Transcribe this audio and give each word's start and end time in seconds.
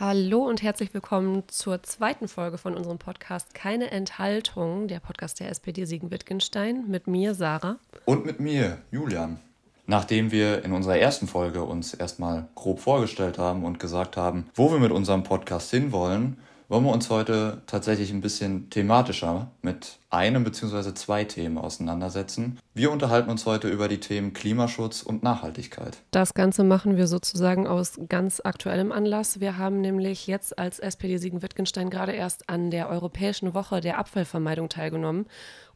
Hallo 0.00 0.44
und 0.44 0.62
herzlich 0.62 0.94
willkommen 0.94 1.42
zur 1.48 1.82
zweiten 1.82 2.28
Folge 2.28 2.56
von 2.56 2.76
unserem 2.76 2.98
Podcast 2.98 3.52
Keine 3.52 3.90
Enthaltung, 3.90 4.86
der 4.86 5.00
Podcast 5.00 5.40
der 5.40 5.50
SPD 5.50 5.86
Siegen-Wittgenstein 5.86 6.84
mit 6.86 7.08
mir, 7.08 7.34
Sarah. 7.34 7.78
Und 8.04 8.24
mit 8.24 8.38
mir, 8.38 8.78
Julian. 8.92 9.40
Nachdem 9.86 10.30
wir 10.30 10.64
in 10.64 10.70
unserer 10.70 10.98
ersten 10.98 11.26
Folge 11.26 11.64
uns 11.64 11.94
erstmal 11.94 12.46
grob 12.54 12.78
vorgestellt 12.78 13.38
haben 13.38 13.64
und 13.64 13.80
gesagt 13.80 14.16
haben, 14.16 14.48
wo 14.54 14.70
wir 14.70 14.78
mit 14.78 14.92
unserem 14.92 15.24
Podcast 15.24 15.68
hinwollen, 15.72 16.38
wollen 16.68 16.84
wir 16.84 16.92
uns 16.92 17.08
heute 17.08 17.62
tatsächlich 17.66 18.10
ein 18.12 18.20
bisschen 18.20 18.68
thematischer 18.68 19.50
mit 19.62 19.98
einem 20.10 20.44
bzw. 20.44 20.92
zwei 20.94 21.24
Themen 21.24 21.56
auseinandersetzen. 21.56 22.58
Wir 22.74 22.90
unterhalten 22.90 23.30
uns 23.30 23.46
heute 23.46 23.68
über 23.68 23.88
die 23.88 24.00
Themen 24.00 24.34
Klimaschutz 24.34 25.02
und 25.02 25.22
Nachhaltigkeit. 25.22 25.98
Das 26.10 26.34
Ganze 26.34 26.64
machen 26.64 26.96
wir 26.96 27.06
sozusagen 27.06 27.66
aus 27.66 27.98
ganz 28.08 28.40
aktuellem 28.44 28.92
Anlass. 28.92 29.40
Wir 29.40 29.56
haben 29.56 29.80
nämlich 29.80 30.26
jetzt 30.26 30.58
als 30.58 30.78
SPD 30.78 31.16
Siegen-Wittgenstein 31.16 31.88
gerade 31.88 32.12
erst 32.12 32.50
an 32.50 32.70
der 32.70 32.90
Europäischen 32.90 33.54
Woche 33.54 33.80
der 33.80 33.98
Abfallvermeidung 33.98 34.68
teilgenommen 34.68 35.26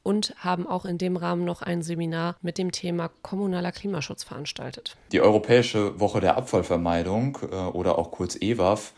und 0.02 0.34
haben 0.38 0.66
auch 0.66 0.84
in 0.84 0.98
dem 0.98 1.16
Rahmen 1.16 1.44
noch 1.44 1.62
ein 1.62 1.82
Seminar 1.82 2.36
mit 2.42 2.58
dem 2.58 2.72
Thema 2.72 3.10
kommunaler 3.22 3.72
Klimaschutz 3.72 4.24
veranstaltet. 4.24 4.96
Die 5.12 5.20
Europäische 5.20 5.98
Woche 6.00 6.20
der 6.20 6.36
Abfallvermeidung 6.36 7.38
äh, 7.50 7.54
oder 7.54 7.98
auch 7.98 8.10
kurz 8.10 8.36
EWAF 8.40 8.92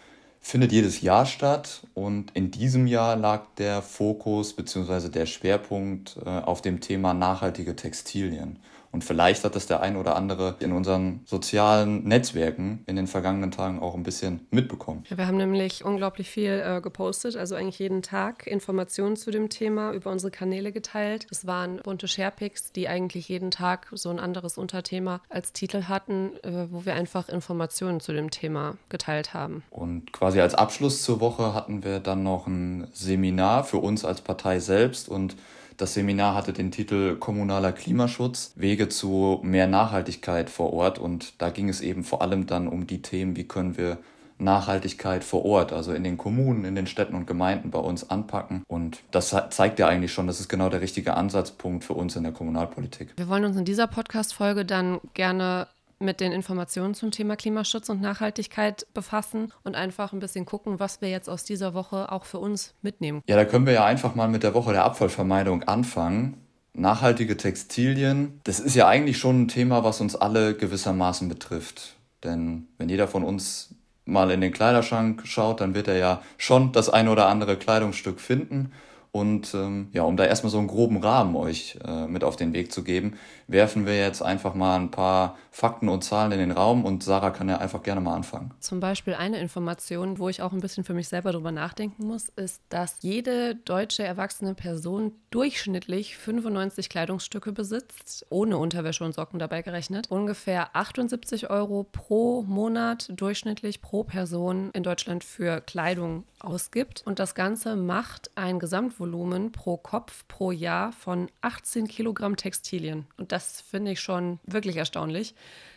findet 0.47 0.73
jedes 0.73 1.01
Jahr 1.01 1.25
statt 1.25 1.87
und 1.95 2.31
in 2.33 2.51
diesem 2.51 2.87
Jahr 2.87 3.17
lag 3.17 3.47
der 3.57 3.81
Fokus 3.81 4.53
bzw. 4.53 5.09
der 5.09 5.25
Schwerpunkt 5.25 6.19
äh, 6.23 6.29
auf 6.29 6.61
dem 6.61 6.81
Thema 6.81 7.15
nachhaltige 7.15 7.75
Textilien. 7.75 8.59
Und 8.95 9.03
vielleicht 9.03 9.43
hat 9.43 9.57
das 9.57 9.67
der 9.67 9.81
ein 9.81 9.97
oder 9.97 10.15
andere 10.15 10.55
in 10.61 10.71
unseren 10.71 11.23
sozialen 11.25 12.05
Netzwerken 12.05 12.85
in 12.87 12.95
den 12.95 13.09
vergangenen 13.09 13.51
Tagen 13.51 13.81
auch 13.81 13.97
ein 13.97 14.05
bisschen 14.05 14.47
mitbekommen. 14.53 15.03
Ja, 15.11 15.19
wir 15.19 15.27
haben 15.27 15.37
nämlich 15.37 15.85
unglaublich 15.85 16.31
viel 16.31 16.63
äh, 16.65 16.81
gepostet, 16.81 17.35
also 17.35 17.57
eigentlich 17.57 17.81
jeden 17.81 18.03
Tag 18.03 18.47
Informationen 18.47 19.17
zu 19.17 19.33
dem 19.33 19.49
Thema 19.49 19.91
über 19.91 20.13
unsere 20.13 20.31
Kanäle 20.31 20.71
geteilt. 20.71 21.27
Es 21.33 21.45
waren 21.45 21.79
bunte 21.79 22.07
Sharepics, 22.07 22.71
die 22.71 22.87
eigentlich 22.87 23.29
jeden 23.29 23.51
Tag 23.51 23.89
so 23.95 24.11
ein 24.11 24.21
anderes 24.21 24.59
Unterthema 24.59 25.21
als 25.29 25.53
Titel 25.53 25.89
hatten, 25.89 26.31
äh, 26.45 26.69
wo 26.71 26.87
wir 26.87 26.95
einfach 26.95 27.29
Informationen 27.29 27.99
zu 27.99 28.13
dem 28.13 28.31
Thema 28.31 28.77
geteilt 28.91 29.35
haben. 29.35 29.65
Und 29.71 30.13
quasi 30.13 30.41
als 30.41 30.55
Abschluss 30.55 31.03
zur 31.03 31.19
Woche 31.19 31.53
hatten 31.53 31.83
wir 31.83 31.99
dann 31.99 32.23
noch 32.23 32.47
ein 32.47 32.87
Seminar 32.93 33.65
für 33.65 33.79
uns 33.79 34.05
als 34.05 34.21
Partei 34.21 34.61
selbst 34.61 35.09
und 35.09 35.35
das 35.77 35.95
Seminar 35.95 36.35
hatte 36.35 36.53
den 36.53 36.71
Titel 36.71 37.17
Kommunaler 37.17 37.73
Klimaschutz, 37.73 38.53
Wege 38.57 38.89
zu 38.89 39.41
mehr 39.43 39.67
Nachhaltigkeit 39.67 40.51
vor 40.51 40.73
Ort. 40.73 40.99
Und 40.99 41.41
da 41.41 41.51
ging 41.51 41.69
es 41.69 41.81
eben 41.81 42.05
vor 42.05 42.23
allem 42.23 42.47
dann 42.47 42.69
um 42.69 42.87
die 42.87 43.03
Themen, 43.03 43.37
wie 43.37 43.45
können 43.45 43.77
wir 43.77 43.99
Nachhaltigkeit 44.39 45.23
vor 45.23 45.45
Ort, 45.45 45.73
also 45.73 45.93
in 45.93 46.05
den 46.05 46.17
Kommunen, 46.17 46.65
in 46.65 46.75
den 46.75 46.87
Städten 46.87 47.15
und 47.15 47.27
Gemeinden 47.27 47.71
bei 47.71 47.79
uns 47.79 48.11
anpacken. 48.11 48.65
Und 48.67 49.01
das 49.11 49.35
zeigt 49.51 49.79
ja 49.79 49.87
eigentlich 49.87 50.13
schon, 50.13 50.27
das 50.27 50.41
ist 50.41 50.49
genau 50.49 50.69
der 50.69 50.81
richtige 50.81 51.15
Ansatzpunkt 51.15 51.85
für 51.85 51.95
uns 51.95 52.17
in 52.17 52.25
der 52.25 52.33
Kommunalpolitik. 52.33 53.13
Wir 53.17 53.29
wollen 53.29 53.45
uns 53.45 53.57
in 53.57 53.65
dieser 53.65 53.87
Podcast-Folge 53.87 54.65
dann 54.65 55.01
gerne 55.15 55.69
mit 56.05 56.21
den 56.21 56.33
Informationen 56.33 56.95
zum 56.95 57.11
Thema 57.11 57.37
Klimaschutz 57.37 57.89
und 57.89 58.01
Nachhaltigkeit 58.01 58.87
befassen 58.95 59.53
und 59.65 59.75
einfach 59.75 60.13
ein 60.13 60.21
bisschen 60.21 60.45
gucken, 60.45 60.79
was 60.79 61.01
wir 61.01 61.09
jetzt 61.11 61.29
aus 61.29 61.45
dieser 61.45 61.75
Woche 61.75 62.13
auch 62.13 62.25
für 62.25 62.39
uns 62.39 62.75
mitnehmen. 62.83 63.23
Ja, 63.27 63.37
da 63.37 63.45
können 63.45 63.67
wir 63.67 63.73
ja 63.73 63.85
einfach 63.85 64.15
mal 64.15 64.29
mit 64.29 64.43
der 64.43 64.55
Woche 64.55 64.73
der 64.73 64.85
Abfallvermeidung 64.85 65.65
anfangen. 65.65 66.39
Nachhaltige 66.75 67.37
Textilien, 67.37 68.41
das 68.45 68.61
ist 68.61 68.75
ja 68.75 68.89
eigentlich 68.89 69.19
schon 69.19 69.43
ein 69.43 69.49
Thema, 69.49 69.85
was 69.85 70.01
uns 70.01 70.17
alle 70.17 70.55
gewissermaßen 70.55 71.29
betrifft. 71.29 71.95
Denn 72.25 72.67
wenn 72.79 72.89
jeder 72.89 73.07
von 73.07 73.23
uns 73.23 73.75
mal 74.05 74.31
in 74.31 74.41
den 74.41 74.53
Kleiderschrank 74.53 75.23
schaut, 75.27 75.61
dann 75.61 75.75
wird 75.75 75.89
er 75.89 75.97
ja 75.97 76.23
schon 76.37 76.73
das 76.73 76.91
ein 76.91 77.09
oder 77.09 77.29
andere 77.29 77.57
Kleidungsstück 77.57 78.21
finden. 78.21 78.73
Und 79.15 79.55
ähm, 79.55 79.91
ja, 79.93 80.03
um 80.03 80.17
da 80.17 80.25
erstmal 80.25 80.51
so 80.51 80.59
einen 80.59 80.67
groben 80.67 80.97
Rahmen 80.97 81.37
euch 81.37 81.79
äh, 81.87 82.09
mit 82.09 82.25
auf 82.25 82.35
den 82.35 82.53
Weg 82.53 82.73
zu 82.73 82.83
geben, 82.83 83.17
werfen 83.47 83.87
wir 83.87 83.97
jetzt 83.97 84.23
einfach 84.23 84.55
mal 84.55 84.75
ein 84.75 84.91
paar 84.91 85.39
Fakten 85.53 85.89
und 85.89 86.03
Zahlen 86.03 86.33
in 86.33 86.41
den 86.41 86.51
Raum 86.51 86.85
und 86.85 87.05
Sarah 87.05 87.31
kann 87.31 87.49
ja 87.49 87.59
einfach 87.59 87.85
gerne 87.85 88.01
mal 88.01 88.17
anfangen. 88.17 88.51
Zum 88.59 88.81
Beispiel 88.81 89.15
eine 89.15 89.39
Information, 89.39 90.19
wo 90.19 90.29
ich 90.29 90.43
auch 90.43 90.53
ein 90.53 90.59
bisschen 90.59 90.83
für 90.83 90.95
mich 90.95 91.07
selber 91.07 91.31
drüber 91.31 91.53
nachdenken 91.53 92.09
muss, 92.09 92.29
ist, 92.31 92.61
dass 92.71 93.03
jede 93.03 93.55
deutsche 93.55 94.03
erwachsene 94.03 94.55
Person 94.55 95.13
durchschnittlich 95.31 96.17
95 96.17 96.89
Kleidungsstücke 96.89 97.53
besitzt, 97.53 98.27
ohne 98.31 98.59
Unterwäsche 98.59 99.05
und 99.05 99.15
Socken 99.15 99.39
dabei 99.39 99.63
gerechnet. 99.63 100.11
Ungefähr 100.11 100.75
78 100.75 101.51
Euro 101.51 101.85
pro 101.85 102.43
Monat 102.43 103.13
durchschnittlich 103.15 103.81
pro 103.81 104.03
Person 104.03 104.71
in 104.73 104.83
Deutschland 104.83 105.23
für 105.23 105.61
Kleidung 105.61 106.25
ausgibt. 106.41 107.03
Und 107.07 107.21
das 107.21 107.37
Ganze 107.37 107.77
macht 107.77 108.33
ein 108.35 108.59
Gesamtvolumen 108.59 109.04
pro 109.53 109.77
Kopf 109.77 110.25
pro 110.29 110.51
Jahr 110.51 110.93
von 110.93 111.31
18 111.41 111.89
Kilogramm 111.89 112.37
Textilien. 112.37 113.07
Und 113.17 113.33
das 113.33 113.61
finde 113.61 113.93
ich 113.93 114.01
schon 114.01 114.39
wirklich 114.45 114.77
erstaunlich. 114.77 115.35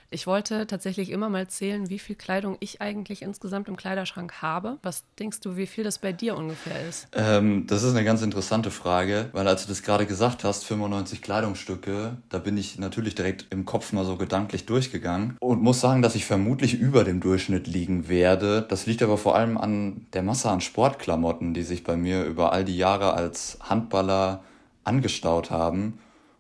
Ich 0.10 0.26
wollte 0.26 0.68
tatsächlich 0.68 1.10
immer 1.10 1.28
mal 1.28 1.48
zählen, 1.48 1.90
wie 1.90 2.00
viel 2.00 2.16
Kleidung 2.16 2.56
ich 2.62 2.82
eigentlich 2.82 3.22
insgesamt 3.22 3.68
im 3.68 3.76
Kleiderschrank 3.76 4.42
habe. 4.42 4.78
Was 4.82 5.04
denkst 5.20 5.42
du, 5.42 5.58
wie 5.58 5.68
viel 5.68 5.84
das 5.84 5.98
bei 6.00 6.14
dir 6.14 6.38
ungefähr 6.38 6.88
ist? 6.88 7.10
Ähm, 7.12 7.68
das 7.68 7.84
ist 7.84 7.92
eine 7.92 8.06
ganz 8.06 8.22
interessante 8.22 8.72
Frage, 8.72 9.30
weil 9.34 9.48
als 9.50 9.64
du 9.64 9.70
das 9.70 9.84
gerade 9.84 10.06
gesagt 10.06 10.46
hast, 10.46 10.64
95 10.64 11.22
Kleidungsstücke, 11.22 12.16
da 12.30 12.38
bin 12.40 12.56
ich 12.58 12.80
natürlich 12.80 13.16
direkt 13.16 13.48
im 13.50 13.66
Kopf 13.66 13.92
mal 13.92 14.06
so 14.06 14.16
gedanklich 14.16 14.66
durchgegangen 14.66 15.36
und 15.42 15.62
muss 15.62 15.82
sagen, 15.82 16.02
dass 16.02 16.16
ich 16.16 16.26
vermutlich 16.26 16.76
über 16.76 17.04
dem 17.04 17.20
Durchschnitt 17.20 17.68
liegen 17.68 18.08
werde. 18.08 18.66
Das 18.70 18.86
liegt 18.86 19.04
aber 19.04 19.18
vor 19.18 19.36
allem 19.36 19.58
an 19.58 20.06
der 20.14 20.24
Masse 20.24 20.50
an 20.50 20.62
Sportklamotten, 20.62 21.54
die 21.54 21.64
sich 21.64 21.84
bei 21.84 21.98
mir 21.98 22.24
über 22.24 22.54
all 22.54 22.64
die 22.64 22.78
Jahre 22.78 23.14
als 23.14 23.58
Handballer 23.62 24.42
angestaut 24.86 25.52
haben. 25.52 26.00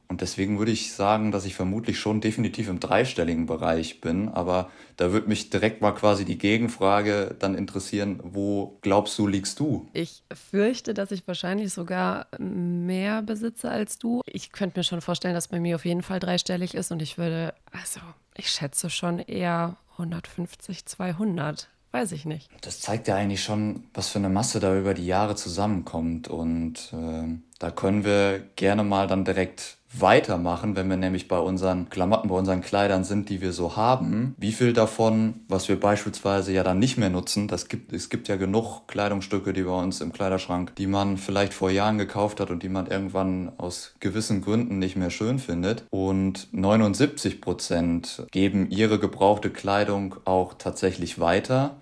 Und 0.09 0.21
deswegen 0.21 0.57
würde 0.57 0.71
ich 0.71 0.93
sagen, 0.93 1.31
dass 1.31 1.45
ich 1.45 1.55
vermutlich 1.55 1.99
schon 1.99 2.21
definitiv 2.21 2.69
im 2.69 2.79
dreistelligen 2.79 3.45
Bereich 3.45 3.99
bin. 3.99 4.29
Aber 4.29 4.71
da 4.95 5.11
würde 5.11 5.27
mich 5.27 5.49
direkt 5.49 5.81
mal 5.81 5.91
quasi 5.91 6.23
die 6.23 6.37
Gegenfrage 6.37 7.35
dann 7.37 7.55
interessieren, 7.55 8.19
wo 8.23 8.77
glaubst 8.81 9.17
du, 9.19 9.27
liegst 9.27 9.59
du? 9.59 9.87
Ich 9.93 10.23
fürchte, 10.33 10.93
dass 10.93 11.11
ich 11.11 11.27
wahrscheinlich 11.27 11.73
sogar 11.73 12.27
mehr 12.39 13.21
besitze 13.21 13.69
als 13.69 13.99
du. 13.99 14.21
Ich 14.25 14.51
könnte 14.51 14.79
mir 14.79 14.83
schon 14.83 15.01
vorstellen, 15.01 15.33
dass 15.33 15.49
bei 15.49 15.59
mir 15.59 15.75
auf 15.75 15.85
jeden 15.85 16.03
Fall 16.03 16.19
dreistellig 16.19 16.73
ist. 16.73 16.91
Und 16.91 17.01
ich 17.01 17.17
würde, 17.17 17.53
also 17.71 17.99
ich 18.35 18.49
schätze 18.49 18.89
schon 18.89 19.19
eher 19.19 19.77
150, 19.97 20.85
200 20.85 21.69
weiß 21.91 22.11
ich 22.11 22.25
nicht. 22.25 22.49
Das 22.61 22.81
zeigt 22.81 23.07
ja 23.07 23.15
eigentlich 23.15 23.43
schon, 23.43 23.85
was 23.93 24.09
für 24.09 24.19
eine 24.19 24.29
Masse 24.29 24.59
da 24.59 24.77
über 24.77 24.93
die 24.93 25.05
Jahre 25.05 25.35
zusammenkommt. 25.35 26.27
Und 26.27 26.93
äh, 26.93 27.39
da 27.59 27.71
können 27.71 28.03
wir 28.03 28.39
gerne 28.55 28.83
mal 28.83 29.07
dann 29.07 29.25
direkt 29.25 29.77
weitermachen, 30.01 30.75
wenn 30.75 30.89
wir 30.89 30.97
nämlich 30.97 31.27
bei 31.27 31.39
unseren 31.39 31.89
Klamotten, 31.89 32.29
bei 32.29 32.35
unseren 32.35 32.61
Kleidern 32.61 33.03
sind, 33.03 33.29
die 33.29 33.41
wir 33.41 33.53
so 33.53 33.75
haben. 33.75 34.35
Wie 34.37 34.51
viel 34.51 34.73
davon, 34.73 35.41
was 35.47 35.69
wir 35.69 35.79
beispielsweise 35.79 36.51
ja 36.53 36.63
dann 36.63 36.79
nicht 36.79 36.97
mehr 36.97 37.09
nutzen, 37.09 37.47
das 37.47 37.67
gibt, 37.67 37.93
es 37.93 38.09
gibt 38.09 38.27
ja 38.27 38.35
genug 38.35 38.87
Kleidungsstücke, 38.87 39.53
die 39.53 39.63
bei 39.63 39.77
uns 39.77 40.01
im 40.01 40.13
Kleiderschrank, 40.13 40.75
die 40.75 40.87
man 40.87 41.17
vielleicht 41.17 41.53
vor 41.53 41.69
Jahren 41.69 41.97
gekauft 41.97 42.39
hat 42.39 42.49
und 42.49 42.63
die 42.63 42.69
man 42.69 42.87
irgendwann 42.87 43.51
aus 43.57 43.95
gewissen 43.99 44.41
Gründen 44.41 44.79
nicht 44.79 44.95
mehr 44.95 45.09
schön 45.09 45.39
findet. 45.39 45.85
Und 45.89 46.47
79 46.51 47.41
Prozent 47.41 48.23
geben 48.31 48.69
ihre 48.69 48.99
gebrauchte 48.99 49.49
Kleidung 49.49 50.15
auch 50.25 50.53
tatsächlich 50.53 51.19
weiter 51.19 51.77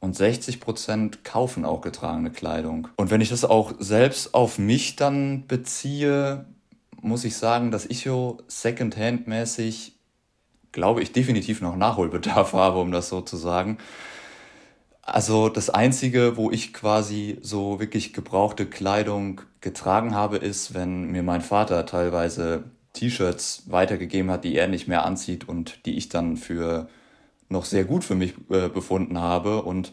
und 0.00 0.16
60 0.16 0.60
Prozent 0.60 1.24
kaufen 1.24 1.64
auch 1.64 1.82
getragene 1.82 2.30
Kleidung. 2.30 2.88
Und 2.96 3.10
wenn 3.10 3.20
ich 3.20 3.28
das 3.28 3.44
auch 3.44 3.74
selbst 3.78 4.34
auf 4.34 4.58
mich 4.58 4.96
dann 4.96 5.46
beziehe, 5.46 6.46
muss 7.02 7.24
ich 7.24 7.36
sagen, 7.36 7.70
dass 7.70 7.86
ich 7.86 8.02
so 8.02 8.38
Secondhand-mäßig, 8.48 9.92
glaube 10.72 11.02
ich, 11.02 11.12
definitiv 11.12 11.60
noch 11.60 11.76
Nachholbedarf 11.76 12.52
habe, 12.52 12.80
um 12.80 12.92
das 12.92 13.08
so 13.08 13.20
zu 13.20 13.36
sagen. 13.36 13.78
Also 15.02 15.48
das 15.48 15.70
Einzige, 15.70 16.36
wo 16.36 16.50
ich 16.50 16.72
quasi 16.72 17.38
so 17.42 17.80
wirklich 17.80 18.12
gebrauchte 18.12 18.66
Kleidung 18.66 19.40
getragen 19.60 20.14
habe, 20.14 20.36
ist, 20.36 20.74
wenn 20.74 21.10
mir 21.10 21.22
mein 21.22 21.40
Vater 21.40 21.84
teilweise 21.86 22.64
T-Shirts 22.92 23.64
weitergegeben 23.66 24.30
hat, 24.30 24.44
die 24.44 24.56
er 24.56 24.68
nicht 24.68 24.88
mehr 24.88 25.04
anzieht 25.04 25.48
und 25.48 25.84
die 25.86 25.96
ich 25.96 26.08
dann 26.08 26.36
für 26.36 26.88
noch 27.48 27.64
sehr 27.64 27.84
gut 27.84 28.04
für 28.04 28.14
mich 28.14 28.34
äh, 28.50 28.68
befunden 28.68 29.18
habe. 29.18 29.62
Und 29.62 29.92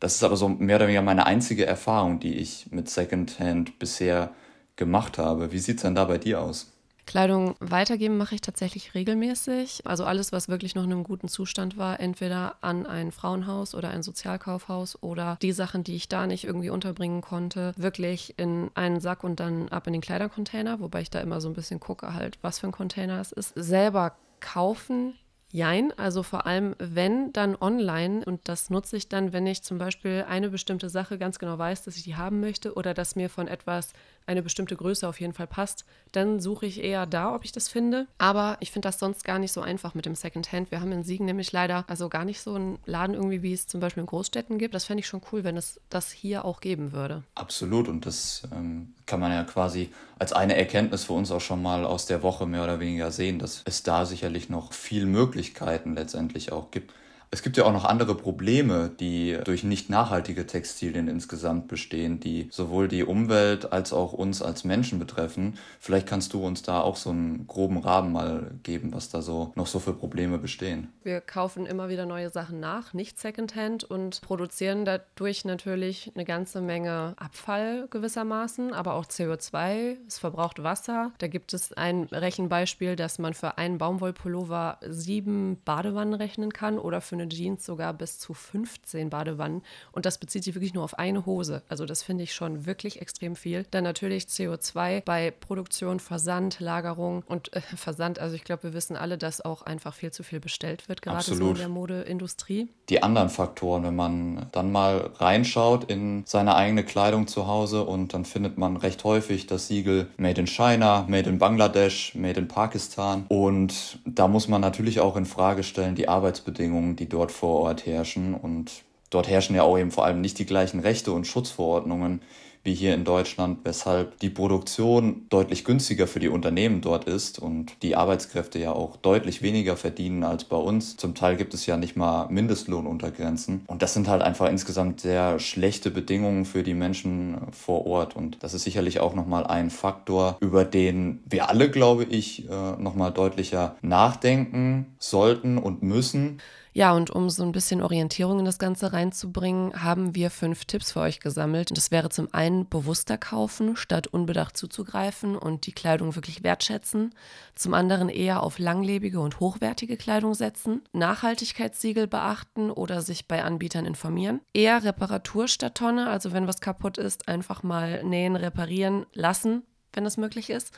das 0.00 0.16
ist 0.16 0.24
aber 0.24 0.36
so 0.36 0.48
mehr 0.48 0.76
oder 0.76 0.86
weniger 0.86 1.02
meine 1.02 1.26
einzige 1.26 1.66
Erfahrung, 1.66 2.18
die 2.20 2.34
ich 2.34 2.66
mit 2.70 2.88
Secondhand 2.88 3.78
bisher 3.78 4.30
gemacht 4.76 5.18
habe. 5.18 5.52
Wie 5.52 5.58
sieht 5.58 5.76
es 5.76 5.82
denn 5.82 5.94
da 5.94 6.04
bei 6.04 6.18
dir 6.18 6.40
aus? 6.40 6.70
Kleidung 7.06 7.54
weitergeben 7.60 8.16
mache 8.16 8.34
ich 8.34 8.40
tatsächlich 8.40 8.94
regelmäßig. 8.94 9.82
Also 9.84 10.04
alles, 10.04 10.32
was 10.32 10.48
wirklich 10.48 10.74
noch 10.74 10.84
in 10.84 10.92
einem 10.92 11.04
guten 11.04 11.28
Zustand 11.28 11.76
war, 11.76 12.00
entweder 12.00 12.56
an 12.62 12.86
ein 12.86 13.12
Frauenhaus 13.12 13.74
oder 13.74 13.90
ein 13.90 14.02
Sozialkaufhaus 14.02 15.02
oder 15.02 15.36
die 15.42 15.52
Sachen, 15.52 15.84
die 15.84 15.96
ich 15.96 16.08
da 16.08 16.26
nicht 16.26 16.44
irgendwie 16.44 16.70
unterbringen 16.70 17.20
konnte, 17.20 17.74
wirklich 17.76 18.34
in 18.38 18.70
einen 18.74 19.00
Sack 19.00 19.22
und 19.22 19.38
dann 19.38 19.68
ab 19.68 19.86
in 19.86 19.92
den 19.92 20.02
Kleidercontainer, 20.02 20.80
wobei 20.80 21.02
ich 21.02 21.10
da 21.10 21.20
immer 21.20 21.40
so 21.40 21.48
ein 21.48 21.54
bisschen 21.54 21.78
gucke 21.78 22.14
halt, 22.14 22.38
was 22.40 22.58
für 22.58 22.68
ein 22.68 22.72
Container 22.72 23.20
es 23.20 23.32
ist. 23.32 23.52
Selber 23.54 24.16
kaufen 24.40 25.14
Jein, 25.54 25.96
also 25.96 26.24
vor 26.24 26.46
allem 26.46 26.74
wenn, 26.80 27.32
dann 27.32 27.54
online. 27.54 28.24
Und 28.24 28.48
das 28.48 28.70
nutze 28.70 28.96
ich 28.96 29.08
dann, 29.08 29.32
wenn 29.32 29.46
ich 29.46 29.62
zum 29.62 29.78
Beispiel 29.78 30.24
eine 30.28 30.50
bestimmte 30.50 30.88
Sache 30.88 31.16
ganz 31.16 31.38
genau 31.38 31.56
weiß, 31.56 31.84
dass 31.84 31.96
ich 31.96 32.02
die 32.02 32.16
haben 32.16 32.40
möchte 32.40 32.74
oder 32.74 32.92
dass 32.92 33.14
mir 33.14 33.30
von 33.30 33.46
etwas 33.46 33.92
eine 34.26 34.42
bestimmte 34.42 34.76
Größe 34.76 35.06
auf 35.06 35.20
jeden 35.20 35.32
Fall 35.32 35.46
passt, 35.46 35.84
dann 36.12 36.40
suche 36.40 36.66
ich 36.66 36.82
eher 36.82 37.06
da, 37.06 37.34
ob 37.34 37.44
ich 37.44 37.52
das 37.52 37.68
finde. 37.68 38.06
Aber 38.18 38.56
ich 38.60 38.70
finde 38.70 38.88
das 38.88 38.98
sonst 38.98 39.24
gar 39.24 39.38
nicht 39.38 39.52
so 39.52 39.60
einfach 39.60 39.94
mit 39.94 40.06
dem 40.06 40.14
Secondhand. 40.14 40.70
Wir 40.70 40.80
haben 40.80 40.92
in 40.92 41.02
Siegen 41.02 41.26
nämlich 41.26 41.52
leider 41.52 41.84
also 41.88 42.08
gar 42.08 42.24
nicht 42.24 42.40
so 42.40 42.54
einen 42.54 42.78
Laden 42.86 43.14
irgendwie, 43.14 43.42
wie 43.42 43.52
es 43.52 43.66
zum 43.66 43.80
Beispiel 43.80 44.02
in 44.02 44.06
Großstädten 44.06 44.58
gibt. 44.58 44.74
Das 44.74 44.84
fände 44.84 45.00
ich 45.00 45.06
schon 45.06 45.22
cool, 45.32 45.44
wenn 45.44 45.56
es 45.56 45.80
das 45.90 46.10
hier 46.10 46.44
auch 46.44 46.60
geben 46.60 46.92
würde. 46.92 47.22
Absolut. 47.34 47.88
Und 47.88 48.06
das 48.06 48.42
ähm, 48.52 48.94
kann 49.06 49.20
man 49.20 49.32
ja 49.32 49.44
quasi 49.44 49.90
als 50.18 50.32
eine 50.32 50.56
Erkenntnis 50.56 51.04
für 51.04 51.12
uns 51.12 51.30
auch 51.30 51.40
schon 51.40 51.62
mal 51.62 51.84
aus 51.84 52.06
der 52.06 52.22
Woche 52.22 52.46
mehr 52.46 52.64
oder 52.64 52.80
weniger 52.80 53.10
sehen, 53.10 53.38
dass 53.38 53.62
es 53.64 53.82
da 53.82 54.06
sicherlich 54.06 54.48
noch 54.48 54.72
viel 54.72 55.06
Möglichkeiten 55.06 55.94
letztendlich 55.94 56.52
auch 56.52 56.70
gibt. 56.70 56.92
Es 57.34 57.42
gibt 57.42 57.56
ja 57.56 57.64
auch 57.64 57.72
noch 57.72 57.84
andere 57.84 58.14
Probleme, 58.14 58.92
die 59.00 59.36
durch 59.42 59.64
nicht 59.64 59.90
nachhaltige 59.90 60.46
Textilien 60.46 61.08
insgesamt 61.08 61.66
bestehen, 61.66 62.20
die 62.20 62.46
sowohl 62.52 62.86
die 62.86 63.02
Umwelt 63.02 63.72
als 63.72 63.92
auch 63.92 64.12
uns 64.12 64.40
als 64.40 64.62
Menschen 64.62 65.00
betreffen. 65.00 65.58
Vielleicht 65.80 66.06
kannst 66.06 66.32
du 66.32 66.46
uns 66.46 66.62
da 66.62 66.80
auch 66.80 66.94
so 66.94 67.10
einen 67.10 67.48
groben 67.48 67.78
Rahmen 67.78 68.12
mal 68.12 68.52
geben, 68.62 68.94
was 68.94 69.08
da 69.08 69.20
so 69.20 69.50
noch 69.56 69.66
so 69.66 69.80
für 69.80 69.94
Probleme 69.94 70.38
bestehen. 70.38 70.92
Wir 71.02 71.20
kaufen 71.20 71.66
immer 71.66 71.88
wieder 71.88 72.06
neue 72.06 72.30
Sachen 72.30 72.60
nach, 72.60 72.94
nicht 72.94 73.18
Secondhand 73.18 73.82
und 73.82 74.20
produzieren 74.20 74.84
dadurch 74.84 75.44
natürlich 75.44 76.12
eine 76.14 76.24
ganze 76.24 76.60
Menge 76.60 77.14
Abfall 77.16 77.88
gewissermaßen, 77.90 78.72
aber 78.72 78.94
auch 78.94 79.06
CO2. 79.06 79.96
Es 80.06 80.20
verbraucht 80.20 80.62
Wasser. 80.62 81.10
Da 81.18 81.26
gibt 81.26 81.52
es 81.52 81.72
ein 81.72 82.04
Rechenbeispiel, 82.04 82.94
dass 82.94 83.18
man 83.18 83.34
für 83.34 83.58
einen 83.58 83.78
Baumwollpullover 83.78 84.78
sieben 84.88 85.60
Badewannen 85.64 86.14
rechnen 86.14 86.52
kann 86.52 86.78
oder 86.78 87.00
für 87.00 87.16
eine 87.16 87.23
eine 87.24 87.34
Jeans 87.34 87.64
sogar 87.64 87.92
bis 87.92 88.18
zu 88.18 88.34
15 88.34 89.10
Badewannen 89.10 89.62
und 89.92 90.06
das 90.06 90.18
bezieht 90.18 90.44
sich 90.44 90.54
wirklich 90.54 90.74
nur 90.74 90.84
auf 90.84 90.98
eine 90.98 91.26
Hose. 91.26 91.62
Also 91.68 91.86
das 91.86 92.02
finde 92.02 92.24
ich 92.24 92.34
schon 92.34 92.66
wirklich 92.66 93.00
extrem 93.00 93.36
viel. 93.36 93.66
Dann 93.70 93.84
natürlich 93.84 94.24
CO2 94.24 95.02
bei 95.04 95.30
Produktion, 95.30 96.00
Versand, 96.00 96.60
Lagerung 96.60 97.22
und 97.26 97.52
äh, 97.54 97.60
Versand. 97.76 98.18
Also 98.18 98.36
ich 98.36 98.44
glaube, 98.44 98.64
wir 98.64 98.74
wissen 98.74 98.96
alle, 98.96 99.18
dass 99.18 99.40
auch 99.40 99.62
einfach 99.62 99.94
viel 99.94 100.12
zu 100.12 100.22
viel 100.22 100.40
bestellt 100.40 100.88
wird, 100.88 101.02
gerade 101.02 101.22
so 101.22 101.50
in 101.50 101.54
der 101.56 101.68
Modeindustrie. 101.68 102.68
Die 102.88 103.02
anderen 103.02 103.30
Faktoren, 103.30 103.82
wenn 103.84 103.96
man 103.96 104.46
dann 104.52 104.70
mal 104.70 105.10
reinschaut 105.16 105.84
in 105.84 106.22
seine 106.26 106.54
eigene 106.54 106.84
Kleidung 106.84 107.26
zu 107.26 107.46
Hause 107.46 107.84
und 107.84 108.14
dann 108.14 108.24
findet 108.24 108.58
man 108.58 108.76
recht 108.76 109.04
häufig 109.04 109.46
das 109.46 109.68
Siegel 109.68 110.08
Made 110.16 110.40
in 110.40 110.46
China, 110.46 111.06
Made 111.08 111.28
in 111.28 111.38
Bangladesch, 111.38 112.14
Made 112.14 112.40
in 112.40 112.48
Pakistan 112.48 113.24
und 113.28 113.98
da 114.04 114.28
muss 114.28 114.48
man 114.48 114.60
natürlich 114.60 115.00
auch 115.00 115.16
in 115.16 115.26
Frage 115.26 115.62
stellen 115.62 115.94
die 115.94 116.08
Arbeitsbedingungen, 116.08 116.96
die 116.96 117.03
dort 117.08 117.32
vor 117.32 117.60
Ort 117.60 117.86
herrschen. 117.86 118.34
Und 118.34 118.82
dort 119.10 119.28
herrschen 119.28 119.56
ja 119.56 119.62
auch 119.62 119.78
eben 119.78 119.90
vor 119.90 120.04
allem 120.04 120.20
nicht 120.20 120.38
die 120.38 120.46
gleichen 120.46 120.80
Rechte 120.80 121.12
und 121.12 121.26
Schutzverordnungen 121.26 122.20
wie 122.64 122.74
hier 122.74 122.94
in 122.94 123.04
Deutschland, 123.04 123.58
weshalb 123.64 124.18
die 124.20 124.30
Produktion 124.30 125.26
deutlich 125.28 125.64
günstiger 125.64 126.06
für 126.06 126.18
die 126.18 126.28
Unternehmen 126.28 126.80
dort 126.80 127.04
ist 127.04 127.38
und 127.38 127.74
die 127.82 127.94
Arbeitskräfte 127.94 128.58
ja 128.58 128.72
auch 128.72 128.96
deutlich 128.96 129.42
weniger 129.42 129.76
verdienen 129.76 130.24
als 130.24 130.44
bei 130.44 130.56
uns. 130.56 130.96
Zum 130.96 131.14
Teil 131.14 131.36
gibt 131.36 131.52
es 131.52 131.66
ja 131.66 131.76
nicht 131.76 131.94
mal 131.94 132.26
Mindestlohnuntergrenzen. 132.30 133.64
Und 133.66 133.82
das 133.82 133.92
sind 133.92 134.08
halt 134.08 134.22
einfach 134.22 134.48
insgesamt 134.48 135.00
sehr 135.00 135.38
schlechte 135.38 135.90
Bedingungen 135.90 136.46
für 136.46 136.62
die 136.62 136.74
Menschen 136.74 137.36
vor 137.52 137.86
Ort. 137.86 138.16
Und 138.16 138.42
das 138.42 138.54
ist 138.54 138.64
sicherlich 138.64 138.98
auch 138.98 139.14
nochmal 139.14 139.46
ein 139.46 139.68
Faktor, 139.68 140.38
über 140.40 140.64
den 140.64 141.22
wir 141.26 141.50
alle, 141.50 141.70
glaube 141.70 142.04
ich, 142.04 142.48
äh, 142.48 142.72
nochmal 142.78 143.12
deutlicher 143.12 143.76
nachdenken 143.82 144.86
sollten 144.98 145.58
und 145.58 145.82
müssen. 145.82 146.40
Ja, 146.76 146.92
und 146.92 147.10
um 147.10 147.30
so 147.30 147.44
ein 147.44 147.52
bisschen 147.52 147.80
Orientierung 147.80 148.40
in 148.40 148.44
das 148.44 148.58
Ganze 148.58 148.92
reinzubringen, 148.92 149.80
haben 149.80 150.16
wir 150.16 150.28
fünf 150.28 150.64
Tipps 150.64 150.90
für 150.90 151.00
euch 151.00 151.20
gesammelt. 151.20 151.70
Das 151.76 151.92
wäre 151.92 152.08
zum 152.08 152.34
einen 152.34 152.68
bewusster 152.68 153.16
kaufen, 153.16 153.76
statt 153.76 154.08
unbedacht 154.08 154.56
zuzugreifen 154.56 155.36
und 155.36 155.66
die 155.66 155.72
Kleidung 155.72 156.16
wirklich 156.16 156.42
wertschätzen. 156.42 157.14
Zum 157.54 157.74
anderen 157.74 158.08
eher 158.08 158.42
auf 158.42 158.58
langlebige 158.58 159.20
und 159.20 159.38
hochwertige 159.38 159.96
Kleidung 159.96 160.34
setzen, 160.34 160.82
Nachhaltigkeitssiegel 160.92 162.08
beachten 162.08 162.72
oder 162.72 163.02
sich 163.02 163.28
bei 163.28 163.44
Anbietern 163.44 163.86
informieren. 163.86 164.40
Eher 164.52 164.82
Reparatur 164.82 165.46
statt 165.46 165.76
Tonne, 165.76 166.10
also 166.10 166.32
wenn 166.32 166.48
was 166.48 166.60
kaputt 166.60 166.98
ist, 166.98 167.28
einfach 167.28 167.62
mal 167.62 168.02
nähen, 168.02 168.34
reparieren 168.34 169.06
lassen, 169.12 169.62
wenn 169.92 170.02
das 170.02 170.16
möglich 170.16 170.50
ist 170.50 170.72